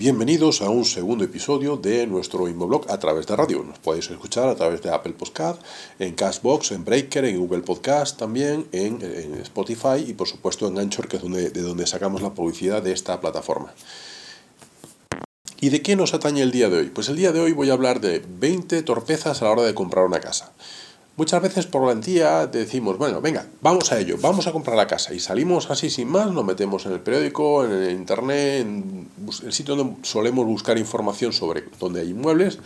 [0.00, 3.62] Bienvenidos a un segundo episodio de nuestro Inmoblog a través de radio.
[3.62, 5.60] Nos podéis escuchar a través de Apple Podcast,
[5.98, 9.02] en Castbox, en Breaker, en Google Podcast también, en,
[9.42, 12.92] Spotify y por supuesto en Anchor, que es donde, de donde sacamos la publicidad de
[12.92, 13.74] esta plataforma.
[15.60, 16.86] ¿Y de qué nos atañe el día de hoy?
[16.86, 19.74] Pues el día de hoy voy a hablar de 20 torpezas a la hora de
[19.74, 20.54] comprar una casa.
[21.16, 25.12] Muchas veces por valentía decimos, bueno, venga, vamos a ello, vamos a comprar la casa.
[25.12, 28.99] Y salimos así sin más, nos metemos en el periódico, en el internet, en
[29.42, 32.58] el sitio donde solemos buscar información sobre dónde hay inmuebles.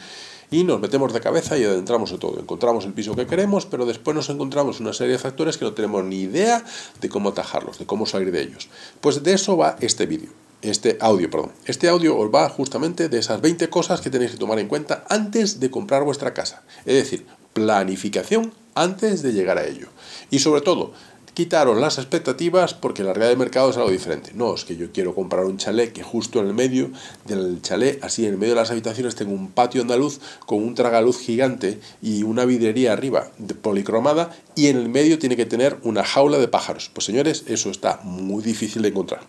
[0.51, 2.39] Y nos metemos de cabeza y adentramos en todo.
[2.39, 5.73] Encontramos el piso que queremos, pero después nos encontramos una serie de factores que no
[5.73, 6.65] tenemos ni idea
[7.01, 8.69] de cómo atajarlos, de cómo salir de ellos.
[9.01, 10.31] Pues de eso va este vídeo
[10.71, 11.53] este audio, perdón.
[11.67, 15.05] Este audio os va justamente de esas 20 cosas que tenéis que tomar en cuenta
[15.11, 16.63] antes de comprar vuestra casa.
[16.87, 19.89] Es decir, planificación antes de llegar a ello.
[20.31, 20.93] Y sobre todo,
[21.35, 24.31] quitaros las expectativas porque la realidad del mercado es algo diferente.
[24.35, 26.91] No, es que yo quiero comprar un chalet que justo en el medio
[27.27, 30.75] del chalet, así en el medio de las habitaciones, tengo un patio andaluz con un
[30.75, 35.79] tragaluz gigante y una vidrería arriba de policromada y en el medio tiene que tener
[35.83, 36.91] una jaula de pájaros.
[36.95, 39.21] Pues señores, eso está muy difícil de encontrar.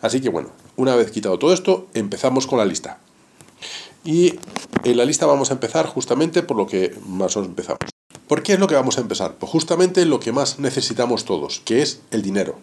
[0.00, 2.98] Así que bueno, una vez quitado todo esto, empezamos con la lista.
[4.02, 4.34] Y
[4.84, 7.99] en la lista vamos a empezar justamente por lo que más os empezamos.
[8.30, 9.34] ¿Por qué es lo que vamos a empezar?
[9.40, 12.60] Pues justamente lo que más necesitamos todos, que es el dinero.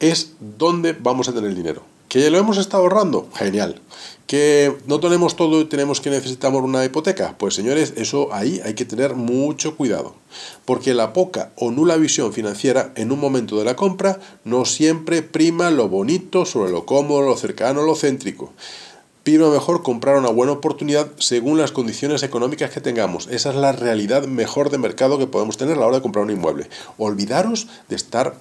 [0.00, 1.84] Es dónde vamos a tener el dinero.
[2.08, 3.28] ¿Que lo hemos estado ahorrando?
[3.32, 3.80] Genial.
[4.26, 7.36] ¿Que no tenemos todo y tenemos que necesitamos una hipoteca?
[7.38, 10.16] Pues señores, eso ahí hay que tener mucho cuidado.
[10.64, 15.22] Porque la poca o nula visión financiera en un momento de la compra no siempre
[15.22, 18.52] prima lo bonito sobre lo cómodo, lo cercano, lo céntrico
[19.24, 23.26] pero mejor comprar una buena oportunidad según las condiciones económicas que tengamos.
[23.28, 26.26] Esa es la realidad mejor de mercado que podemos tener a la hora de comprar
[26.26, 26.68] un inmueble.
[26.98, 28.34] Olvidaros de estar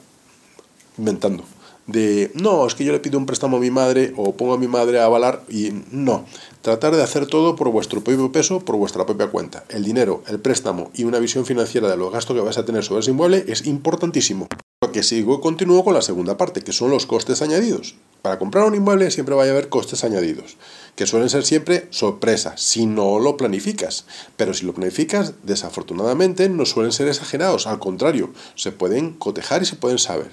[0.97, 1.45] inventando.
[1.87, 4.57] De, no, es que yo le pido un préstamo a mi madre o pongo a
[4.57, 6.25] mi madre a avalar y no.
[6.61, 9.63] Tratar de hacer todo por vuestro propio peso, por vuestra propia cuenta.
[9.69, 12.83] El dinero, el préstamo y una visión financiera de los gastos que vais a tener
[12.83, 14.47] sobre ese inmueble es importantísimo.
[14.81, 17.95] Lo que sigo y continúo con la segunda parte, que son los costes añadidos.
[18.23, 20.56] Para comprar un inmueble siempre va a haber costes añadidos,
[20.95, 24.06] que suelen ser siempre sorpresas, si no lo planificas.
[24.38, 29.66] Pero si lo planificas, desafortunadamente no suelen ser exagerados, al contrario, se pueden cotejar y
[29.66, 30.31] se pueden saber.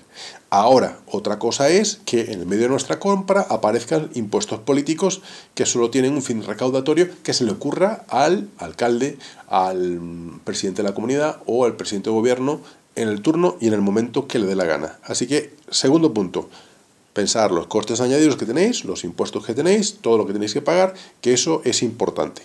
[0.50, 5.20] Ahora, otra cosa es que en el medio de nuestra compra aparezcan impuestos políticos
[5.56, 9.18] que solo tienen un fin recaudatorio que se le ocurra al alcalde,
[9.48, 10.00] al
[10.44, 12.60] presidente de la comunidad o al presidente de gobierno
[12.94, 15.00] en el turno y en el momento que le dé la gana.
[15.02, 16.48] Así que, segundo punto,
[17.12, 20.62] pensar los costes añadidos que tenéis, los impuestos que tenéis, todo lo que tenéis que
[20.62, 22.42] pagar, que eso es importante.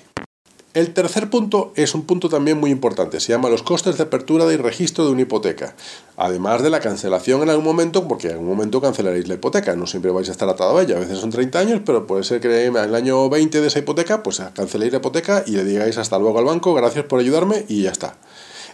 [0.75, 4.51] El tercer punto es un punto también muy importante, se llama los costes de apertura
[4.51, 5.73] y registro de una hipoteca.
[6.17, 9.87] Además de la cancelación en algún momento, porque en algún momento cancelaréis la hipoteca, no
[9.87, 12.41] siempre vais a estar atado a ella, a veces son 30 años, pero puede ser
[12.41, 15.97] que en el año 20 de esa hipoteca, pues canceléis la hipoteca y le digáis
[15.97, 18.17] hasta luego al banco, gracias por ayudarme y ya está.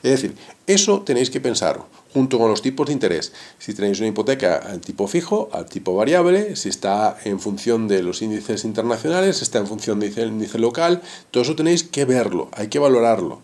[0.03, 0.35] Es decir,
[0.67, 3.31] eso tenéis que pensar junto con los tipos de interés.
[3.59, 8.03] Si tenéis una hipoteca al tipo fijo, al tipo variable, si está en función de
[8.03, 12.49] los índices internacionales, si está en función del índice local, todo eso tenéis que verlo,
[12.53, 13.41] hay que valorarlo.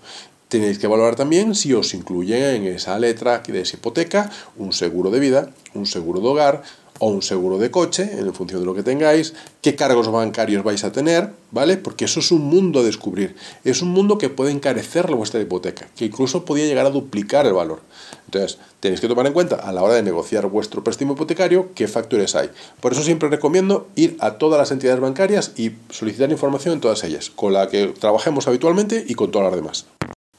[0.50, 5.12] Tenéis que valorar también si os incluye en esa letra de esa hipoteca un seguro
[5.12, 6.64] de vida, un seguro de hogar,
[7.00, 10.84] o un seguro de coche, en función de lo que tengáis, qué cargos bancarios vais
[10.84, 11.78] a tener, ¿vale?
[11.78, 13.36] Porque eso es un mundo a descubrir.
[13.64, 17.54] Es un mundo que puede encarecer vuestra hipoteca, que incluso podría llegar a duplicar el
[17.54, 17.82] valor.
[18.26, 21.88] Entonces, tenéis que tomar en cuenta a la hora de negociar vuestro préstamo hipotecario qué
[21.88, 22.50] factores hay.
[22.82, 27.04] Por eso siempre recomiendo ir a todas las entidades bancarias y solicitar información en todas
[27.04, 29.86] ellas, con la que trabajemos habitualmente y con todas las demás.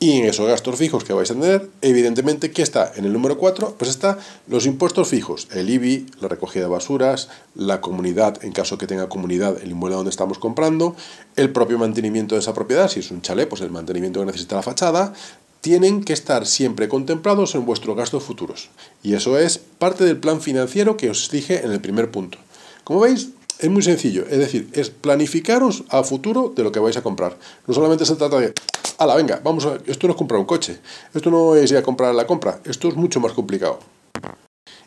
[0.01, 2.93] Y en esos gastos fijos que vais a tener, evidentemente, ¿qué está?
[2.95, 4.17] En el número 4, pues está
[4.47, 9.09] los impuestos fijos, el IBI, la recogida de basuras, la comunidad, en caso que tenga
[9.09, 10.95] comunidad, el inmueble donde estamos comprando,
[11.35, 14.55] el propio mantenimiento de esa propiedad, si es un chalet, pues el mantenimiento que necesita
[14.55, 15.15] la fachada,
[15.63, 18.71] tienen que estar siempre contemplados en vuestros gastos futuros.
[19.03, 22.39] Y eso es parte del plan financiero que os dije en el primer punto.
[22.85, 26.97] Como veis, es muy sencillo, es decir, es planificaros a futuro de lo que vais
[26.97, 27.37] a comprar.
[27.67, 28.53] No solamente se trata de
[28.99, 30.79] ala, venga, vamos a, esto no es comprar un coche,
[31.15, 33.81] esto no es ir a comprar la compra, esto es mucho más complicado.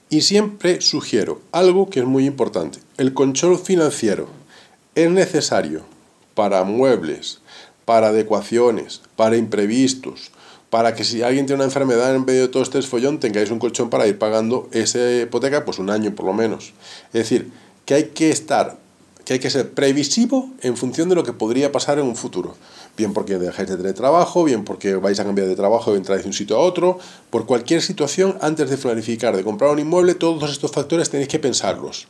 [0.10, 4.28] Y siempre sugiero algo que es muy importante, el control financiero
[4.96, 5.84] es necesario
[6.34, 7.42] para muebles,
[7.86, 10.32] para adecuaciones, para imprevistos,
[10.70, 13.60] para que si alguien tiene una enfermedad en medio de todo este esfollón tengáis un
[13.60, 16.74] colchón para ir pagando esa hipoteca pues un año por lo menos.
[17.08, 17.52] Es decir,
[17.92, 18.78] que hay que estar,
[19.26, 22.56] que hay que ser previsivo en función de lo que podría pasar en un futuro.
[22.96, 26.22] bien porque dejáis de tener trabajo, bien porque vais a cambiar de trabajo y entráis
[26.22, 27.00] de un sitio a otro,
[27.30, 31.40] por cualquier situación, antes de planificar, de comprar un inmueble, todos estos factores tenéis que
[31.40, 32.08] pensarlos.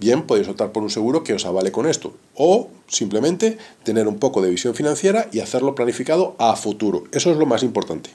[0.00, 4.18] Bien, podéis optar por un seguro que os avale con esto, o simplemente tener un
[4.18, 7.04] poco de visión financiera y hacerlo planificado a futuro.
[7.12, 8.10] Eso es lo más importante.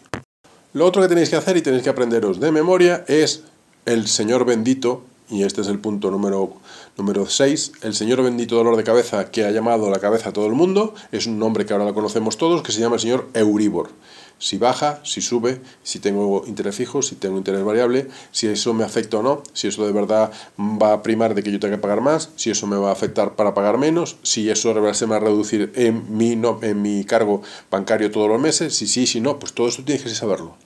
[0.74, 3.44] Lo otro que tenéis que hacer y tenéis que aprenderos de memoria es
[3.86, 6.54] el Señor bendito y este es el punto número,
[6.98, 10.46] número 6, el señor bendito dolor de cabeza que ha llamado la cabeza a todo
[10.46, 13.30] el mundo, es un nombre que ahora lo conocemos todos, que se llama el señor
[13.34, 13.90] Euribor.
[14.38, 18.84] Si baja, si sube, si tengo interés fijo, si tengo interés variable, si eso me
[18.84, 21.82] afecta o no, si eso de verdad va a primar de que yo tenga que
[21.82, 25.12] pagar más, si eso me va a afectar para pagar menos, si eso se me
[25.12, 27.42] va a reducir en mi, no, en mi cargo
[27.72, 30.58] bancario todos los meses, si sí, si no, pues todo eso tienes que saberlo.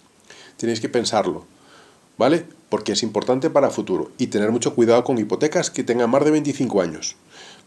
[0.57, 1.45] Tienes que pensarlo.
[2.19, 2.45] ¿Vale?
[2.69, 6.31] porque es importante para futuro y tener mucho cuidado con hipotecas que tengan más de
[6.31, 7.15] 25 años.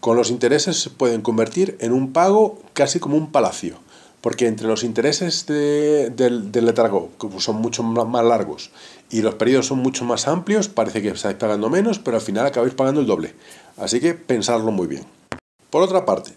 [0.01, 3.77] Con los intereses se pueden convertir en un pago casi como un palacio,
[4.21, 8.71] porque entre los intereses del, letargo, que son mucho más largos,
[9.11, 12.47] y los periodos son mucho más amplios, parece que estáis pagando menos, pero al final
[12.47, 13.35] acabáis pagando el doble.
[13.77, 15.05] Así que pensarlo muy bien.
[15.71, 16.33] Por otra parte,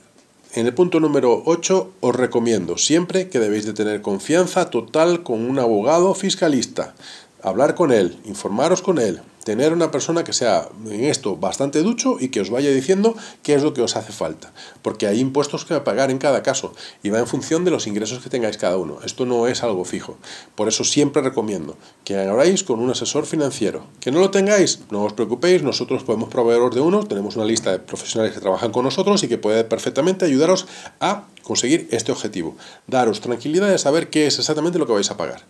[0.54, 5.44] en el punto número 8 os recomiendo siempre que debéis de tener confianza total con
[5.44, 6.96] un abogado fiscalista
[7.46, 12.18] hablar con él, informaros con él, tener una persona que sea en esto bastante ducho
[12.20, 14.52] y que os vaya diciendo qué es lo que os hace falta.
[14.82, 18.24] Porque hay impuestos que pagar en cada caso y va en función de los ingresos
[18.24, 18.98] que tengáis cada uno.
[19.06, 20.18] Esto no es algo fijo.
[20.56, 23.86] Por eso siempre recomiendo que habláis con un asesor financiero.
[24.00, 27.72] Que no lo tengáis, no os preocupéis, nosotros podemos proveeros de uno, tenemos una lista
[27.72, 30.66] de profesionales que trabajan con nosotros y que puede perfectamente ayudaros
[31.00, 32.58] a conseguir este objetivo.
[32.88, 35.44] Daros tranquilidad de saber qué es exactamente lo que vais a pagar.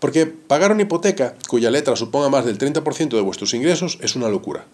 [0.00, 3.20] Porque pagar una hipoteca cuya letra suponga más del 30% de
[3.52, 4.64] ingresos es una locura.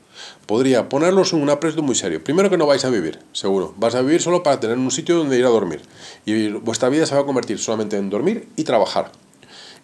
[0.47, 2.23] Podría ponerlos en un apresto muy serio.
[2.23, 3.75] Primero que no vais a vivir, seguro.
[3.79, 5.81] Vas a vivir solo para tener un sitio donde ir a dormir.
[6.27, 9.11] Y vuestra vida se va a convertir solamente en dormir y trabajar.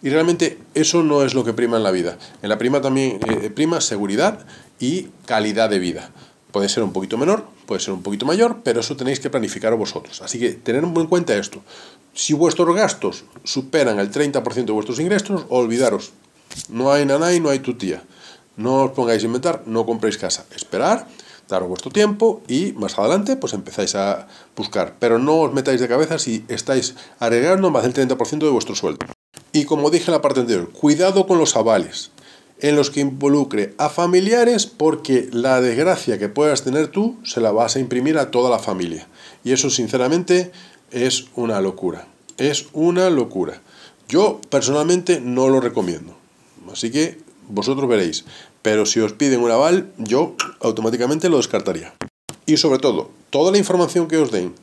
[0.01, 2.17] Y realmente eso no es lo que prima en la vida.
[2.41, 4.45] En la prima también eh, prima seguridad
[4.79, 6.11] y calidad de vida.
[6.51, 9.75] Puede ser un poquito menor, puede ser un poquito mayor, pero eso tenéis que planificar
[9.75, 10.21] vosotros.
[10.21, 11.61] Así que tener en cuenta esto.
[12.13, 16.11] Si vuestros gastos superan el 30% de vuestros ingresos, olvidaros.
[16.69, 18.03] No hay nada y no hay tutía.
[18.57, 20.45] No os pongáis a inventar, no compréis casa.
[20.55, 21.07] Esperar,
[21.47, 24.95] daros vuestro tiempo y más adelante pues empezáis a buscar.
[24.99, 29.05] Pero no os metáis de cabeza si estáis arreglando más del 30% de vuestro sueldo.
[29.51, 32.11] Y como dije en la parte anterior, cuidado con los avales
[32.59, 37.51] en los que involucre a familiares porque la desgracia que puedas tener tú se la
[37.51, 39.07] vas a imprimir a toda la familia.
[39.43, 40.51] Y eso sinceramente
[40.91, 42.07] es una locura.
[42.37, 43.61] Es una locura.
[44.07, 46.15] Yo personalmente no lo recomiendo.
[46.71, 48.25] Así que vosotros veréis.
[48.61, 51.93] Pero si os piden un aval, yo automáticamente lo descartaría.
[52.45, 54.53] Y sobre todo, toda la información que os den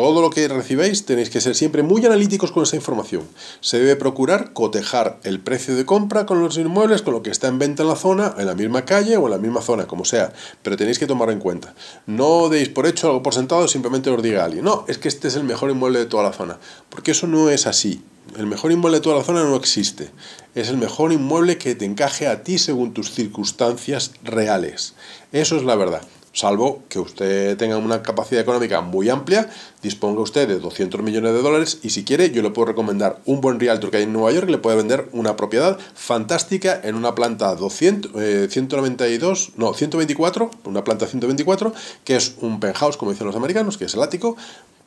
[0.00, 3.24] todo lo que recibéis tenéis que ser siempre muy analíticos con esa información.
[3.60, 7.48] Se debe procurar cotejar el precio de compra con los inmuebles, con lo que está
[7.48, 10.04] en venta en la zona, en la misma calle o en la misma zona, como
[10.04, 10.32] sea.
[10.62, 11.74] Pero tenéis que tomarlo en cuenta.
[12.06, 15.26] No deis por hecho algo por sentado, simplemente os diga alguien, no, es que este
[15.26, 16.60] es el mejor inmueble de toda la zona.
[16.90, 18.00] Porque eso no es así.
[18.36, 20.10] El mejor inmueble de toda la zona no existe.
[20.54, 24.94] Es el mejor inmueble que te encaje a ti según tus circunstancias reales.
[25.32, 26.02] Eso es la verdad
[26.38, 29.50] salvo que usted tenga una capacidad económica muy amplia,
[29.82, 33.40] disponga usted de 200 millones de dólares y si quiere yo le puedo recomendar un
[33.40, 36.94] buen realtor que hay en Nueva York que le puede vender una propiedad fantástica en
[36.94, 38.12] una planta 200,
[38.50, 41.72] 192, eh, no, 124, una planta 124,
[42.04, 44.36] que es un penthouse, como dicen los americanos, que es el ático,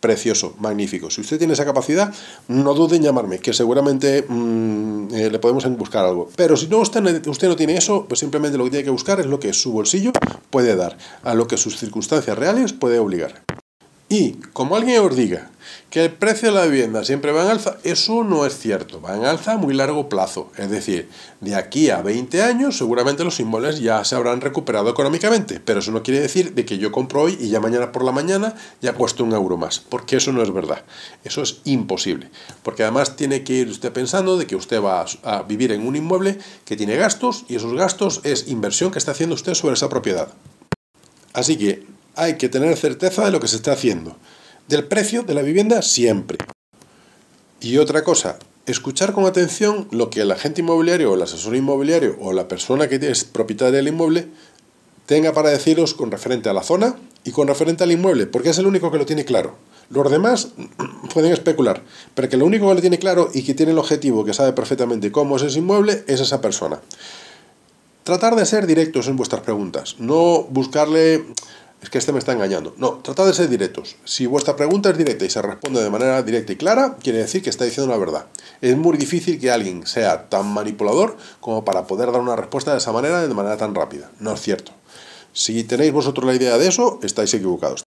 [0.02, 1.10] precioso, magnífico.
[1.10, 2.14] Si usted tiene esa capacidad,
[2.48, 6.30] no dude en llamarme, que seguramente mm, eh, le podemos buscar algo.
[6.36, 9.20] Pero si no usted, usted no tiene eso, pues simplemente lo que tiene que buscar
[9.20, 10.12] es lo que su bolsillo
[10.50, 13.44] puede dar, a lo que sus circunstancias reales puede obligar.
[14.12, 15.50] Y como alguien os diga
[15.90, 19.16] que el precio de la vivienda siempre va en alza, eso no es cierto, va
[19.16, 20.52] en alza a muy largo plazo.
[20.58, 21.08] Es decir,
[21.40, 25.94] de aquí a 20 años seguramente los inmuebles ya se habrán recuperado económicamente, pero eso
[25.94, 28.90] no quiere decir de que yo compro hoy y ya mañana por la mañana ya
[28.90, 30.84] he puesto un euro más, porque eso no es verdad.
[31.24, 32.30] Eso es imposible,
[32.64, 35.96] porque además tiene que ir usted pensando de que usted va a vivir en un
[35.96, 39.88] inmueble que tiene gastos y esos gastos es inversión que está haciendo usted sobre esa
[39.88, 40.28] propiedad.
[41.32, 44.18] Así que hay que tener certeza de lo que se está haciendo.
[44.68, 46.38] Del precio de la vivienda siempre.
[47.60, 52.18] Y otra cosa, escuchar con atención lo que el agente inmobiliario o el asesor inmobiliario
[52.20, 54.28] o la persona que es propietaria del inmueble
[55.06, 58.58] tenga para deciros con referente a la zona y con referente al inmueble, porque es
[58.58, 59.56] el único que lo tiene claro.
[59.90, 60.50] Los demás
[61.14, 61.84] pueden especular,
[62.16, 64.54] pero que lo único que lo tiene claro y que tiene el objetivo, que sabe
[64.54, 66.80] perfectamente cómo es ese inmueble, es esa persona.
[68.04, 71.26] Tratar de ser directos en vuestras preguntas, no buscarle
[71.82, 72.74] es que este me está engañando.
[72.78, 73.96] No, tratad de ser directos.
[74.06, 77.42] Si vuestra pregunta es directa y se responde de manera directa y clara, quiere decir
[77.42, 78.28] que está diciendo la verdad.
[78.62, 82.78] Es muy difícil que alguien sea tan manipulador como para poder dar una respuesta de
[82.78, 84.12] esa manera de manera tan rápida.
[84.20, 84.72] No es cierto.
[85.34, 87.84] Si tenéis vosotros la idea de eso, estáis equivocados.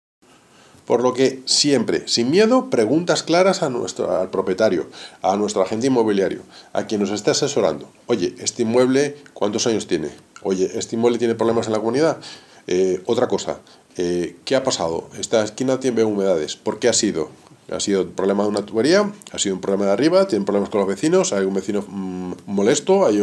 [0.87, 4.89] Por lo que siempre, sin miedo, preguntas claras a nuestro, al propietario,
[5.21, 7.89] a nuestro agente inmobiliario, a quien nos esté asesorando.
[8.07, 10.11] Oye, ¿este inmueble cuántos años tiene?
[10.43, 12.19] Oye, ¿este inmueble tiene problemas en la comunidad?
[12.67, 13.59] Eh, otra cosa,
[13.97, 15.09] eh, ¿qué ha pasado?
[15.19, 16.57] Esta esquina tiene humedades.
[16.57, 17.31] ¿Por qué ha sido?
[17.71, 19.11] ¿Ha sido un problema de una tubería?
[19.33, 20.27] ¿Ha sido un problema de arriba?
[20.27, 21.33] ¿Tienen problemas con los vecinos?
[21.33, 23.07] ¿Hay un vecino mm, molesto?
[23.07, 23.23] ¿Hay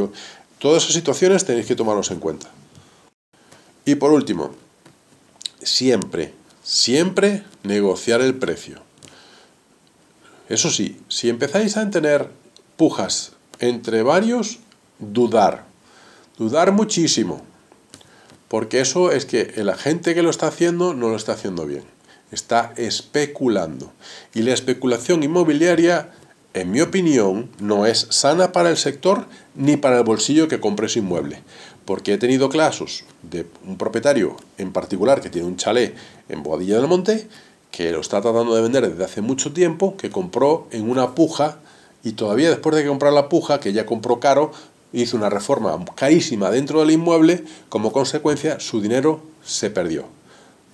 [0.60, 2.50] Todas esas situaciones tenéis que tomarlos en cuenta.
[3.86, 4.52] Y por último,
[5.62, 6.34] siempre,
[6.64, 8.82] siempre negociar el precio.
[10.50, 12.30] Eso sí, si empezáis a tener
[12.76, 14.60] pujas entre varios,
[15.00, 15.66] dudar.
[16.38, 17.42] Dudar muchísimo.
[18.50, 21.84] Porque eso es que el agente que lo está haciendo no lo está haciendo bien.
[22.32, 23.94] Está especulando.
[24.34, 26.10] Y la especulación inmobiliaria,
[26.56, 30.88] en mi opinión, no es sana para el sector ni para el bolsillo que compre
[30.88, 31.44] ese inmueble.
[31.86, 35.96] Porque he tenido casos de un propietario en particular que tiene un chalet
[36.28, 37.28] en Boadilla del Monte,
[37.70, 41.60] que lo está tratando de vender desde hace mucho tiempo, que compró en una puja
[42.04, 44.52] y todavía después de comprar la puja, que ya compró caro,
[44.94, 50.06] hizo una reforma carísima dentro del inmueble, como consecuencia su dinero se perdió.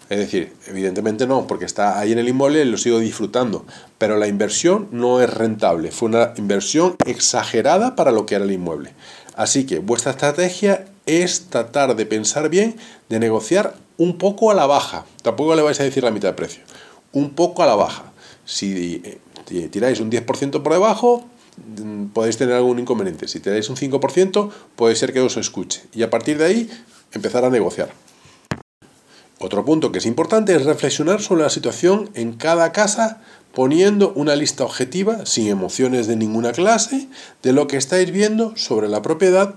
[0.07, 3.65] Es decir, evidentemente no, porque está ahí en el inmueble y lo sigo disfrutando,
[3.97, 8.51] pero la inversión no es rentable, fue una inversión exagerada para lo que era el
[8.51, 8.93] inmueble.
[9.35, 12.77] Así que vuestra estrategia es tratar de pensar bien,
[13.09, 16.33] de negociar un poco a la baja, tampoco le vais a decir la mitad de
[16.35, 16.61] precio,
[17.11, 18.11] un poco a la baja.
[18.45, 21.25] Si eh, tiráis un 10% por debajo,
[22.13, 23.27] podéis tener algún inconveniente.
[23.27, 25.83] Si tenéis un 5%, puede ser que os escuche.
[25.93, 26.69] Y a partir de ahí,
[27.11, 27.89] empezar a negociar.
[29.39, 33.21] Otro punto que es importante es reflexionar sobre la situación en cada casa
[33.53, 37.07] poniendo una lista objetiva, sin emociones de ninguna clase,
[37.41, 39.55] de lo que estáis viendo sobre la propiedad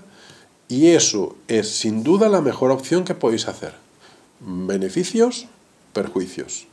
[0.69, 3.73] y eso es sin duda la mejor opción que podéis hacer.
[4.39, 5.47] Beneficios,
[5.93, 6.67] perjuicios,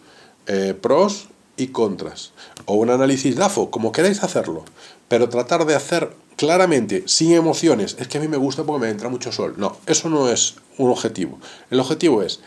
[0.47, 2.33] eh, pros y contras,
[2.67, 4.65] o un análisis DAFO, como queráis hacerlo
[5.09, 8.91] pero tratar de hacer claramente, sin emociones, es que a mí me gusta porque me
[8.91, 9.55] entra mucho sol.
[9.57, 11.39] No, eso no es un objetivo.
[11.71, 12.41] El objetivo es,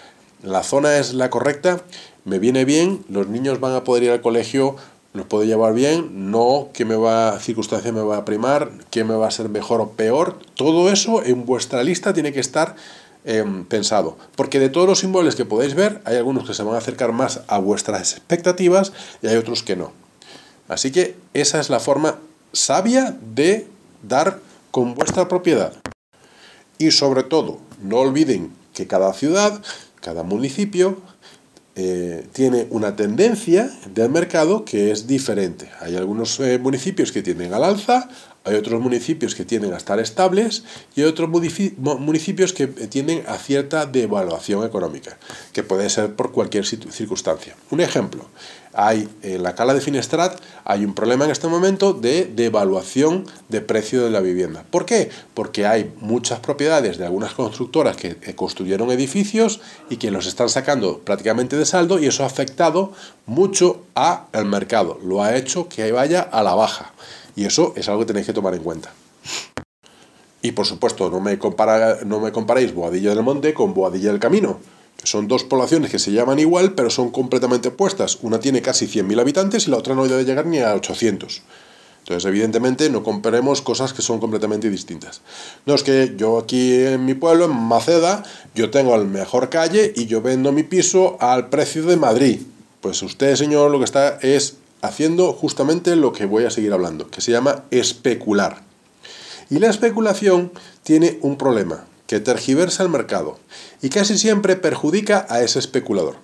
[0.44, 1.82] la zona es la correcta,
[2.26, 4.76] me viene bien, los niños van a poder ir al colegio,
[5.14, 9.16] los puedo llevar bien, no qué me va, circunstancia me va a primar, qué me
[9.16, 10.38] va a ser mejor o peor.
[10.56, 12.76] Todo eso en vuestra lista tiene que estar
[13.26, 14.18] em, pensado.
[14.36, 17.12] Porque de todos los inmuebles que podéis ver, hay algunos que se van a acercar
[17.12, 19.92] más a vuestras expectativas y hay otros que no.
[20.68, 22.20] Así que esa es la forma
[22.54, 23.68] sabia de
[24.04, 24.40] dar
[24.72, 25.74] con vuestra propiedad.
[26.78, 29.62] Y sobre todo, no olviden que cada ciudad,
[30.02, 30.98] cada municipio,
[31.76, 35.70] eh, tiene una tendencia del mercado que es diferente.
[35.80, 38.10] Hay algunos eh, municipios que tienden al alza,
[38.50, 40.64] hay otros municipios que tienden a estar estables
[40.96, 45.18] y hay otros municipios que tienden a cierta devaluación económica,
[45.54, 47.56] que puede ser por cualquier circunstancia.
[47.72, 48.26] Un ejemplo,
[48.74, 53.62] hay en la cala de Finestrat hay un problema en este momento de devaluación de
[53.62, 54.64] precio de la vivienda.
[54.70, 55.10] ¿Por qué?
[55.34, 61.00] Porque hay muchas propiedades de algunas constructoras que construyeron edificios y que los están sacando
[61.00, 62.94] prácticamente de saldo y eso ha afectado
[63.26, 65.00] mucho al mercado.
[65.04, 66.94] Lo ha hecho que vaya a la baja.
[67.40, 68.92] Y eso es algo que tenéis que tomar en cuenta.
[70.42, 74.20] Y por supuesto, no me, compara, no me comparéis Boadilla del Monte con Boadilla del
[74.20, 74.60] Camino,
[74.98, 78.20] que son dos poblaciones que se llaman igual, pero son completamente opuestas.
[78.24, 81.42] Una tiene casi 100.000 habitantes y la otra no debe llegar ni a 800.
[82.00, 85.22] Entonces, evidentemente, no comparemos cosas que son completamente distintas.
[85.66, 88.22] No es que yo aquí en mi pueblo, en Maceda,
[88.54, 92.42] yo tengo la mejor calle y yo vendo mi piso al precio de Madrid.
[92.82, 97.10] Pues usted, señor, lo que está es haciendo justamente lo que voy a seguir hablando,
[97.10, 98.64] que se llama especular.
[99.50, 100.52] Y la especulación
[100.84, 103.38] tiene un problema, que tergiversa el mercado
[103.84, 106.16] y casi siempre perjudica a ese especulador,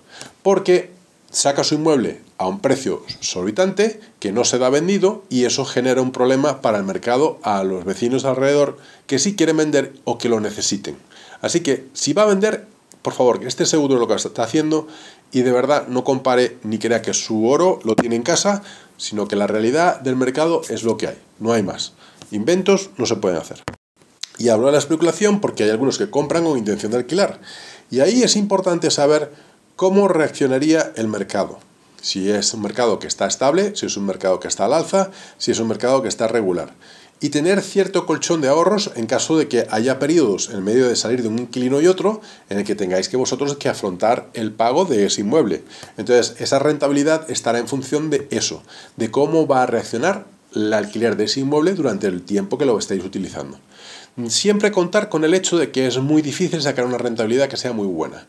[0.42, 0.90] porque
[1.30, 6.02] saca su inmueble a un precio sorbitante que no se da vendido y eso genera
[6.02, 10.28] un problema para el mercado a los vecinos alrededor que sí quieren vender o que
[10.28, 10.96] lo necesiten.
[11.40, 12.66] Así que si va a vender,
[13.06, 14.88] por favor, que esté seguro de lo que está haciendo
[15.30, 18.64] y de verdad no compare ni crea que su oro lo tiene en casa,
[18.96, 21.92] sino que la realidad del mercado es lo que hay, no hay más.
[22.32, 23.62] Inventos no se pueden hacer.
[24.38, 27.40] Y hablo de la especulación porque hay algunos que compran con intención de alquilar.
[27.92, 29.32] Y ahí es importante saber
[29.76, 31.60] cómo reaccionaría el mercado.
[32.02, 35.12] Si es un mercado que está estable, si es un mercado que está al alza,
[35.38, 36.74] si es un mercado que está regular.
[37.20, 40.96] Y tener cierto colchón de ahorros en caso de que haya periodos en medio de
[40.96, 42.20] salir de un inquilino y otro
[42.50, 45.62] en el que tengáis que vosotros que afrontar el pago de ese inmueble.
[45.96, 48.62] Entonces, esa rentabilidad estará en función de eso,
[48.96, 52.78] de cómo va a reaccionar el alquiler de ese inmueble durante el tiempo que lo
[52.78, 53.58] estáis utilizando.
[54.28, 57.72] Siempre contar con el hecho de que es muy difícil sacar una rentabilidad que sea
[57.72, 58.26] muy buena.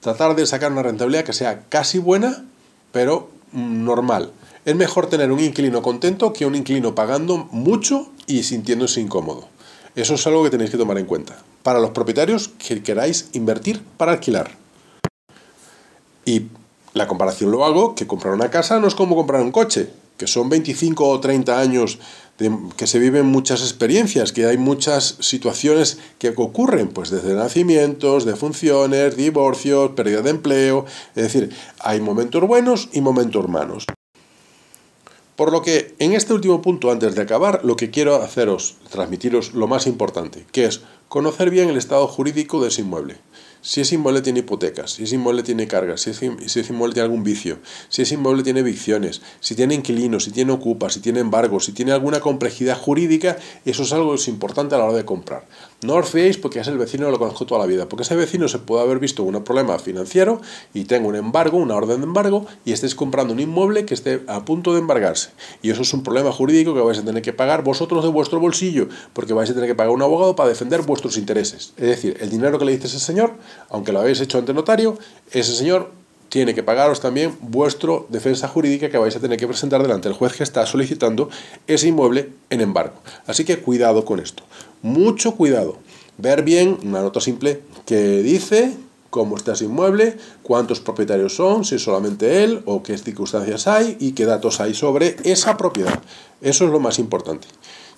[0.00, 2.44] Tratar de sacar una rentabilidad que sea casi buena,
[2.92, 4.32] pero normal
[4.64, 9.48] es mejor tener un inquilino contento que un inquilino pagando mucho y sintiéndose incómodo.
[9.96, 11.36] Eso es algo que tenéis que tomar en cuenta.
[11.62, 14.50] Para los propietarios que queráis invertir para alquilar.
[16.24, 16.46] Y
[16.94, 20.26] la comparación lo hago, que comprar una casa no es como comprar un coche, que
[20.26, 21.98] son 25 o 30 años
[22.76, 29.16] que se viven muchas experiencias, que hay muchas situaciones que ocurren, pues desde nacimientos, defunciones,
[29.16, 31.50] divorcios, pérdida de empleo, es decir,
[31.80, 33.84] hay momentos buenos y momentos malos.
[35.40, 39.54] Por lo que en este último punto, antes de acabar, lo que quiero haceros, transmitiros
[39.54, 43.16] lo más importante, que es conocer bien el estado jurídico de ese inmueble
[43.62, 47.22] si ese inmueble tiene hipotecas, si ese inmueble tiene cargas, si ese, inmueble tiene algún
[47.22, 51.66] vicio, si ese inmueble tiene evicciones, si tiene inquilinos, si tiene ocupas, si tiene embargos,
[51.66, 55.04] si tiene alguna complejidad jurídica, eso es algo que es importante a la hora de
[55.04, 55.46] comprar.
[55.82, 58.48] No os fiéis porque es el vecino lo conozco toda la vida, porque ese vecino
[58.48, 60.40] se puede haber visto un problema financiero
[60.74, 64.22] y tengo un embargo, una orden de embargo, y estéis comprando un inmueble que esté
[64.26, 65.30] a punto de embargarse.
[65.62, 68.40] Y eso es un problema jurídico que vais a tener que pagar vosotros de vuestro
[68.40, 71.72] bolsillo, porque vais a tener que pagar un abogado para defender vuestros intereses.
[71.76, 73.20] Es decir, el dinero que le dice ese señor
[73.70, 74.98] aunque lo habéis hecho ante notario,
[75.30, 75.92] ese señor
[76.30, 80.16] tiene que pagaros también vuestra defensa jurídica que vais a tener que presentar delante del
[80.16, 81.28] juez que está solicitando
[81.66, 82.94] ese inmueble en embargo.
[83.26, 84.44] Así que cuidado con esto.
[84.80, 85.76] Mucho cuidado.
[86.16, 88.76] Ver bien una nota simple que dice
[89.10, 94.12] cómo está ese inmueble, cuántos propietarios son, si solamente él o qué circunstancias hay y
[94.12, 96.00] qué datos hay sobre esa propiedad.
[96.40, 97.48] Eso es lo más importante.